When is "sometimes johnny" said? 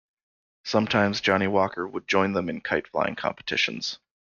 0.63-1.45